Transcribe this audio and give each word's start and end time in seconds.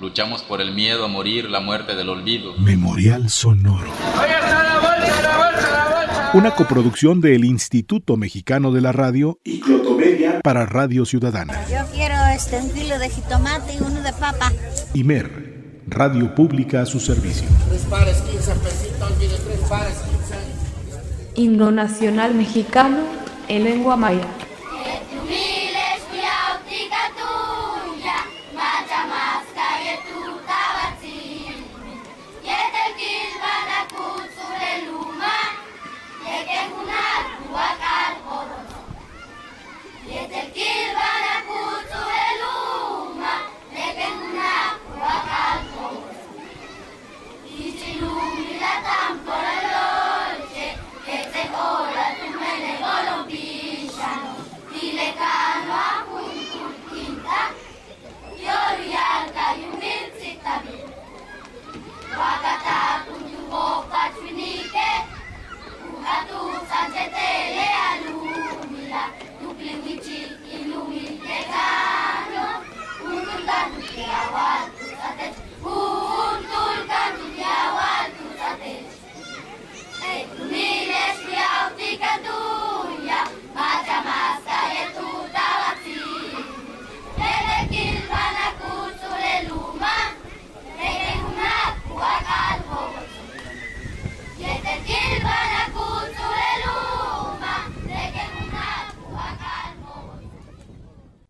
Luchamos 0.00 0.42
por 0.42 0.60
el 0.60 0.74
miedo 0.74 1.04
a 1.04 1.08
morir, 1.08 1.48
la 1.48 1.60
muerte 1.60 1.94
del 1.94 2.08
olvido. 2.08 2.54
Memorial 2.58 3.30
Sonoro. 3.30 3.90
Una 6.34 6.50
coproducción 6.50 7.20
del 7.20 7.44
Instituto 7.44 8.16
Mexicano 8.16 8.72
de 8.72 8.80
la 8.80 8.90
Radio 8.90 9.38
y 9.44 9.60
Clotomedia 9.60 10.40
para 10.42 10.66
Radio 10.66 11.04
Ciudadana. 11.04 11.64
Yo 11.70 11.86
quiero 11.92 12.16
este, 12.34 12.58
un 12.58 12.70
kilo 12.70 12.98
de 12.98 13.08
jitomate 13.08 13.74
y 13.74 13.78
uno 13.78 14.02
de 14.02 14.12
papa. 14.12 14.52
Imer, 14.94 15.82
Radio 15.86 16.34
Pública 16.34 16.82
a 16.82 16.86
su 16.86 16.98
servicio. 16.98 17.46
Tres 17.68 17.82
pares, 17.82 18.16
15 18.22 18.54
pesitos, 18.54 19.12
tres 19.18 19.60
pares, 19.68 19.94
15. 19.94 21.40
Himno 21.40 21.70
Nacional 21.70 22.34
Mexicano 22.34 22.98
en 23.46 23.64
lengua 23.64 23.96
maya. 23.96 24.26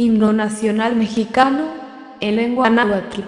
Himno 0.00 0.32
Nacional 0.32 0.96
Mexicano 0.96 1.64
en 2.20 2.36
lengua 2.36 2.70
náhuatl. 2.70 3.20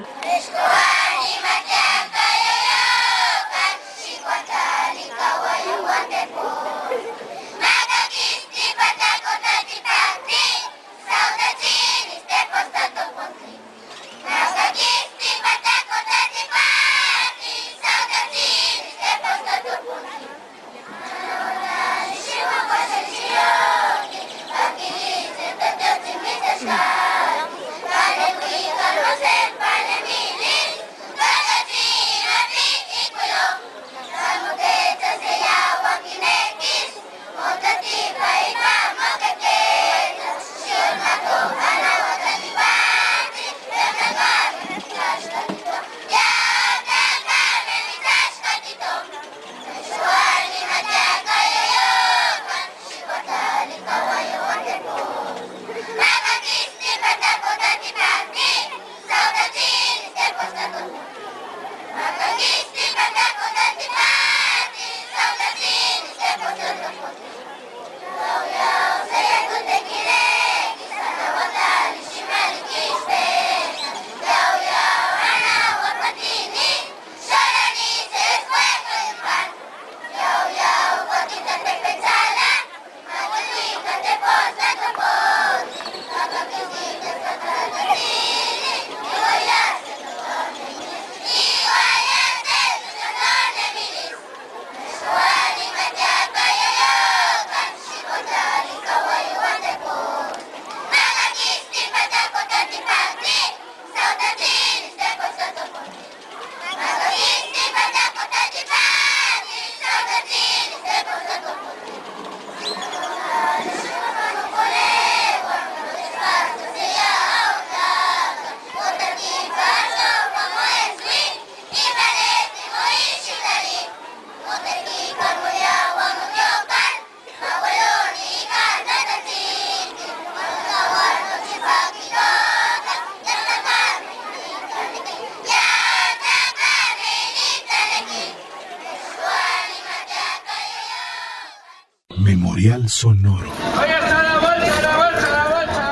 Memorial 142.33 142.89
Sonoro. 142.89 143.53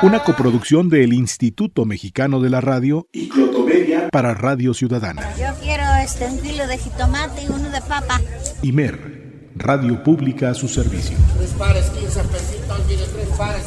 Una 0.01 0.23
coproducción 0.23 0.89
del 0.89 1.13
Instituto 1.13 1.85
Mexicano 1.85 2.41
de 2.41 2.49
la 2.49 2.61
Radio 2.61 3.07
y 3.11 3.29
Clotomedia 3.29 4.09
para 4.09 4.33
Radio 4.33 4.73
Ciudadana. 4.73 5.21
Yo 5.37 5.53
quiero 5.61 5.83
este, 6.03 6.25
un 6.25 6.39
kilo 6.39 6.65
de 6.65 6.79
jitomate 6.79 7.43
y 7.43 7.47
uno 7.47 7.69
de 7.69 7.79
papa. 7.81 8.19
Imer, 8.63 9.51
Radio 9.55 10.01
Pública 10.01 10.49
a 10.49 10.55
su 10.55 10.67
servicio. 10.67 11.15
Tres 11.37 11.51
pares, 11.51 11.85
15 11.91 12.23
pesitos, 12.23 12.79
olvide 12.79 13.05
tres 13.05 13.27
pares, 13.37 13.65